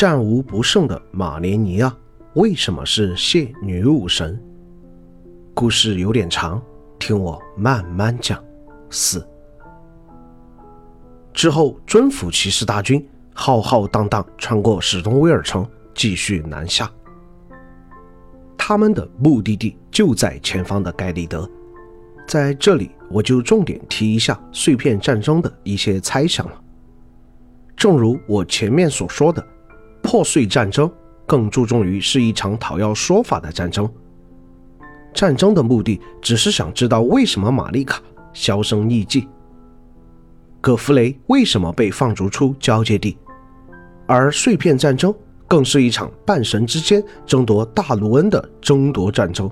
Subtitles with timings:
[0.00, 1.94] 战无不胜的马连尼亚
[2.32, 4.42] 为什么是谢女武神？
[5.52, 6.58] 故事有点长，
[6.98, 8.42] 听我慢慢讲。
[8.88, 9.28] 四
[11.34, 16.90] 之后，尊府骑士大军浩浩荡荡穿过史东威尔城，继续南下。
[18.56, 21.46] 他们的目的地就在前方的盖利德。
[22.26, 26.58] 在这里，我就重点提一下碎片战争的一些猜想了。
[27.76, 29.46] 正如我前面所说的，
[30.10, 30.90] 破碎战争
[31.24, 33.88] 更注重于是一场讨要说法的战争。
[35.14, 38.02] 战争的目的只是想知道为什么玛丽卡
[38.32, 39.28] 销声匿迹，
[40.60, 43.16] 葛弗雷为什么被放逐出交界地，
[44.08, 45.14] 而碎片战争
[45.46, 49.48] 更是一场半神之间争夺大卢恩的争夺战争。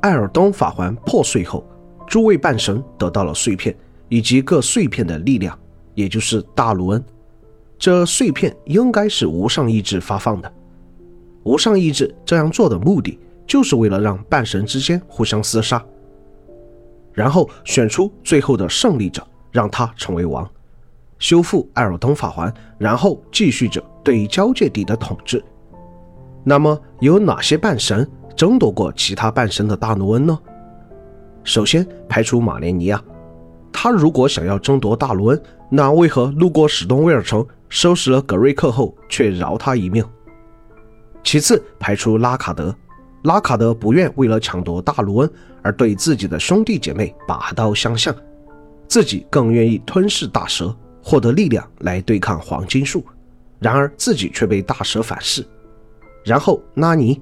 [0.00, 1.68] 艾尔东法环破碎后，
[2.06, 3.76] 诸位半神得到了碎片
[4.08, 5.58] 以及各碎片的力量，
[5.96, 7.04] 也就是大卢恩。
[7.78, 10.52] 这碎片应该是无上意志发放的。
[11.44, 15.84] 无上意志这样做的目的，就是为了让半神之间互相厮杀，
[17.12, 20.48] 然后选出最后的胜利者，让他成为王，
[21.18, 25.42] 修复艾尔登法环，然后继续着对交界地的统治。
[26.42, 30.38] 那么有哪些半神争夺过其他半神的大卢恩呢？
[31.44, 33.00] 首先排除马连尼亚，
[33.72, 37.46] 他如果想要争夺大卢恩，那为何路过史东威尔城？
[37.68, 40.04] 收拾了格瑞克后，却饶他一命。
[41.22, 42.74] 其次，排除拉卡德，
[43.24, 45.30] 拉卡德不愿为了抢夺大卢恩
[45.62, 48.14] 而对自己的兄弟姐妹拔刀相向，
[48.86, 53.04] 自己更愿意吞噬大蛇，获得力量来对抗黄金树。
[53.58, 55.44] 然而自己却被大蛇反噬。
[56.24, 57.20] 然后拉尼，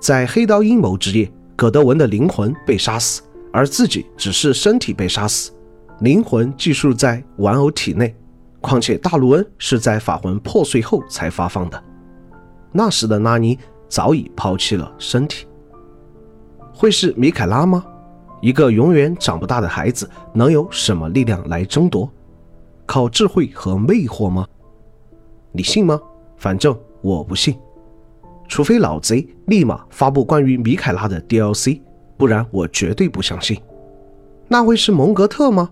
[0.00, 5.52] 在黑刀阴谋之夜，葛德文的灵魂被杀死，而自己只是身体被杀死，
[6.00, 8.16] 灵魂寄宿在玩偶体内。
[8.66, 11.80] 况且大卢恩是在法魂破碎后才发放的，
[12.72, 13.56] 那时的拉尼
[13.88, 15.46] 早已抛弃了身体。
[16.74, 17.84] 会是米凯拉吗？
[18.42, 22.10] 一个永远长不大的孩子能有什么力量来争夺？
[22.84, 24.44] 靠智慧和魅惑吗？
[25.52, 26.00] 你信吗？
[26.36, 27.56] 反正我不信。
[28.48, 31.80] 除非老贼立马发布关于米凯拉的 DLC，
[32.16, 33.56] 不然我绝对不相信。
[34.48, 35.70] 那会是蒙格特吗？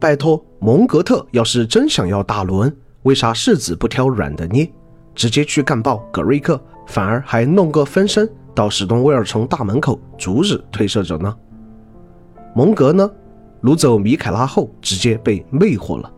[0.00, 4.66] 拜托，蒙格特要是真想要大罗恩，为啥世子不挑软的捏，
[5.14, 11.36] 直接去干爆格瑞克，反而还弄个分身到史东威尔城大门口阻止推射者呢？
[12.54, 13.08] 蒙格呢，
[13.62, 16.10] 掳走米凯拉后直接被魅惑了，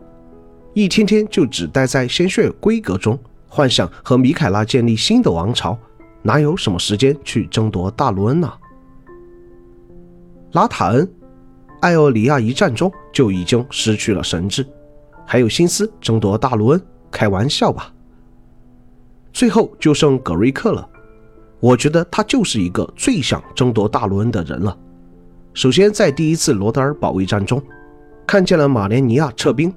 [0.73, 5.77] 一天天就只待在鲜血规格中，幻想和米凯拉建立新的王朝，
[6.21, 8.49] 哪有什么时间去争夺大罗恩呢？
[10.53, 11.05] 拉塔恩。
[11.83, 14.65] 艾奥里亚一战中就已经失去了神智，
[15.25, 16.81] 还有心思争夺大卢恩？
[17.11, 17.93] 开玩笑吧！
[19.33, 20.87] 最后就剩格瑞克了，
[21.59, 24.77] 我觉得他就是一个最想争夺大卢恩的人了。
[25.53, 27.61] 首先，在第一次罗德尔保卫战中，
[28.25, 29.71] 看见了马连尼亚撤兵，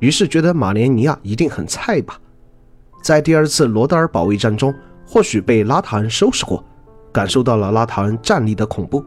[0.00, 2.18] 于是觉得马连尼亚一定很菜吧。
[3.00, 4.74] 在第二次罗德尔保卫战中，
[5.06, 6.64] 或许被拉塔恩收拾过，
[7.12, 9.04] 感受到了拉塔恩战力的恐怖。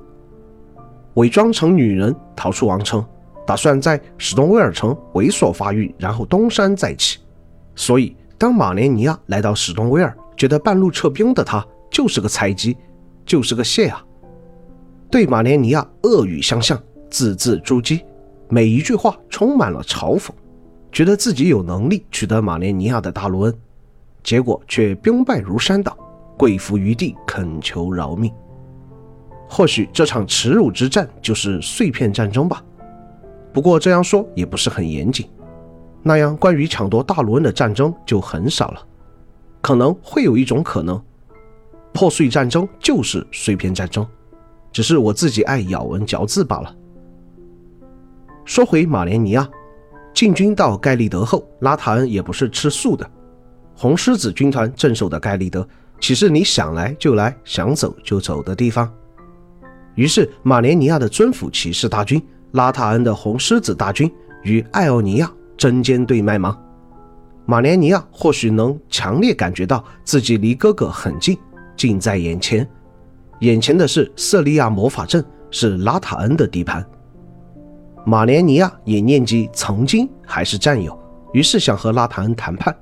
[1.18, 3.04] 伪装成女人逃出王城，
[3.46, 7.18] 打算在史东威尔城猥琐发育，然后东山再起。
[7.76, 12.78] 所以，当马连尼亚来到史东威尔，觉得半路撤兵的他就是个菜鸡，
[13.26, 14.04] 就是个蟹啊！
[15.10, 16.80] 对马连尼亚恶语相向，
[17.10, 18.06] 字字诛鸡，
[18.48, 20.30] 每一句话充满了嘲讽，
[20.92, 23.54] 觉得自己有能力取得马连尼亚的大卢恩，
[24.22, 25.98] 结果却兵败如山倒，
[26.38, 28.32] 跪伏于地恳求饶命。
[29.50, 32.64] 或许这场耻辱之战就是碎片战争吧，
[33.54, 35.28] 不过这样说也不是很严谨。
[36.04, 38.82] 那样关于抢夺大卢恩的战争就很少了。
[39.62, 41.02] 可能会有一种可能，
[41.92, 44.06] 破碎战争就是碎片战争，
[44.72, 46.74] 只是我自己爱咬文嚼字罢了。
[48.46, 49.50] 说回马连尼亚，
[50.14, 53.10] 进军到盖利德后，拉塔恩也不是吃素的。
[53.76, 55.68] 红狮子军团镇守的盖利德，
[56.00, 58.90] 岂是你想来就来、想走就走的地方？
[59.98, 62.22] 于是，马连尼亚的尊府骑士大军、
[62.52, 64.10] 拉塔恩的红狮子大军
[64.44, 66.56] 与艾奥尼亚针尖对麦芒。
[67.48, 71.36] 马连尼亚或许能强烈感觉到自己离哥哥很近，
[71.76, 72.68] 近在眼前。
[73.40, 76.86] 眼前的是瑟利亚魔法阵，是拉塔恩的地盘。
[78.06, 80.96] 马连尼亚也念及曾经还是战友，
[81.34, 82.76] 于是想和拉塔恩谈判，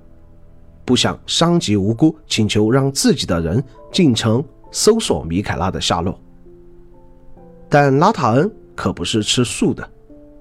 [0.83, 6.19] 不想伤及无辜，请求让自己的人进城搜索米凯拉的下落。
[7.77, 9.85] 但拉塔恩可不是吃素的，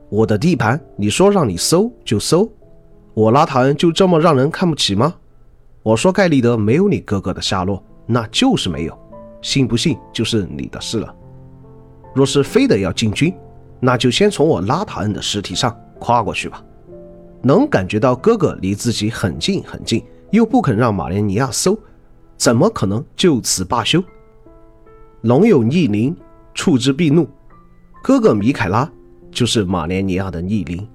[0.08, 2.48] 我的地盘，你说让你搜就搜，
[3.12, 5.12] 我拉塔恩就这么让人看不起吗？
[5.82, 8.96] 我说盖利德没有你哥哥的下落，那就是没有，
[9.42, 11.12] 信不信就是你的事了。
[12.14, 13.34] 若是非得要进军，
[13.80, 16.62] 那就先从我拉塔恩的尸体上跨过去吧。
[17.42, 21.76] 能感觉到哥哥离自己很近很近，又不肯让马莲尼亚搜，
[22.36, 24.00] 怎么可能就此罢休？
[25.22, 26.16] 龙有逆鳞，
[26.54, 27.28] 触之必怒。
[28.02, 28.90] 哥哥米凯拉
[29.30, 30.86] 就是马连尼亚的逆鳞。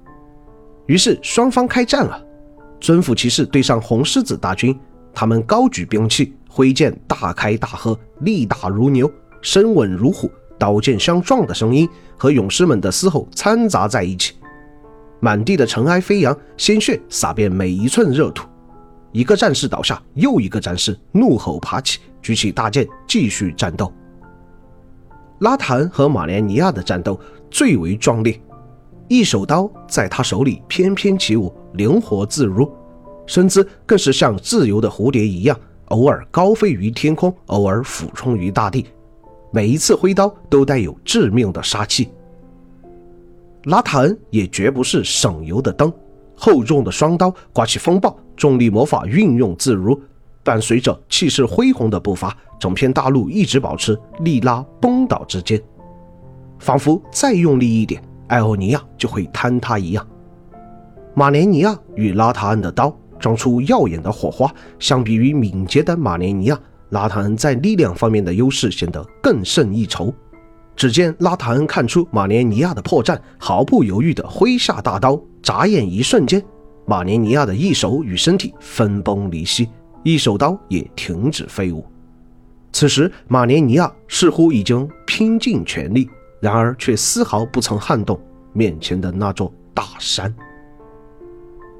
[0.87, 2.25] 于是双方开战了。
[2.81, 4.73] 尊府骑士对上红狮子大军，
[5.13, 9.11] 他们高举兵器，挥剑大开大合，力大如牛，
[9.41, 14.35] 身稳如虎，刀剑相撞的声音和勇士们的嘶吼掺杂在一起。
[15.19, 18.47] 满地的尘埃飞扬，鲜血洒遍每一寸热土。
[19.11, 23.91] 一个战士倒下，又一个战士怒吼爬起，举起大剑继续战斗。
[25.39, 27.19] 拉塔恩和马莲尼亚的战斗
[27.49, 28.39] 最为壮烈，
[29.07, 32.69] 一手刀在他手里翩翩起舞，灵活自如，
[33.25, 38.85] 身姿更是像自由的蝴蝶一样，偶尔高飞于天空，偶尔俯冲于大地，
[39.51, 42.09] 每一次挥刀都带有致命的杀气。
[43.65, 45.91] 拉塔恩也绝不是省油的灯，
[46.35, 49.99] 厚重的双刀刮起风暴，重力魔法运用自如，
[50.49, 55.61] 伴随着气势恢宏的步伐，整片大陆一直保持力拉崩倒之间，
[56.57, 60.03] 仿佛再用力一点，艾欧尼亚就会坍塌一样。
[61.13, 66.59] 马连尼亚与拉塔恩的刀撞出耀眼的火花，相比于敏捷的马连尼亚，
[66.89, 70.11] 拉塔恩在力量方面的优势显得更胜一筹。
[70.75, 76.43] 只见拉塔恩看出马连尼亚的破绽，毫不犹豫地挥下大刀，眨眼一瞬间，
[76.87, 79.69] 马连尼亚的一手与身体分崩离析，
[80.03, 81.85] 一手刀也停止飞舞。
[82.71, 86.09] 此时，马连尼亚似乎已经拼尽全力，
[86.39, 88.19] 然而却丝毫不曾撼动
[88.53, 90.33] 面前的那座大山。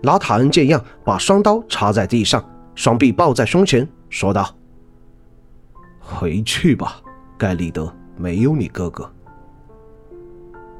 [0.04, 2.44] 拉塔恩见样，把双刀插在地上，
[2.76, 4.56] 双臂抱在胸前，说道
[6.00, 7.02] ：“回去吧，
[7.38, 9.10] 盖利德。”没有你哥哥，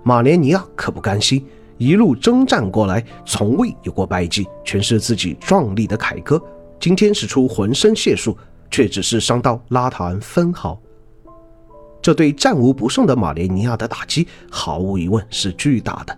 [0.04, 1.48] 马连尼亚可不甘心，
[1.78, 6.38] 一路征战过来，从未有过败绩，全是自己壮丽的凯歌。
[6.80, 8.38] 今天使出浑身解数，
[8.72, 10.80] 却只是伤到拉塔恩分毫。
[12.02, 16.18] 这对战无不胜的马连尼亚的打击，毫无疑问是巨大的。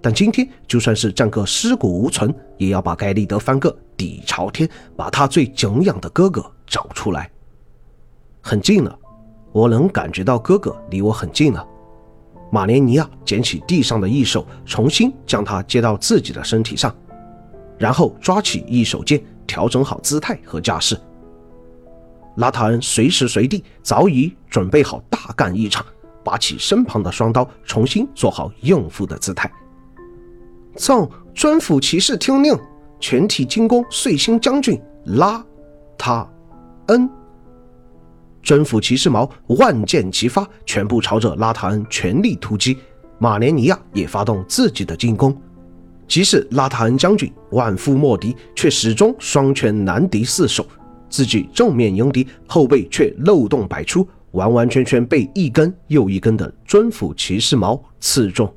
[0.00, 4.66] 但今天就算是战个尸骨无存，也要把盖利德翻个底朝天，
[4.96, 7.30] 把他最敬仰的哥哥找出来。
[8.40, 8.98] 很近了。
[9.52, 11.66] 我能感觉到哥哥离我很近了。
[12.52, 16.94] 马连尼亚捡起地上的一手，重新将它接到自己的身体上，
[17.76, 19.20] 然后抓起一手剑，
[19.50, 20.96] 调整好姿态和架势。
[22.36, 25.84] 拉塔恩随时随地早已准备好大干一场，
[26.22, 29.50] 拔起身旁的双刀，重新做好应付的姿态。
[30.76, 32.56] 赠尊府骑士听令，
[33.00, 35.44] 全体进攻碎星将军拉
[35.98, 36.24] 塔
[36.86, 37.10] 恩。
[38.40, 42.78] 征服骑士矛万箭齐发，全部朝着拉塔恩全力突击。
[43.18, 45.36] 马连尼亚也发动自己的进攻。
[46.10, 50.66] 即使拉塔恩将军万夫莫敌，却始终双拳难敌四手。
[51.08, 58.52] 自己正面迎敌，后背却漏洞百出，完完全全被一根又一根的尊府骑士矛刺中。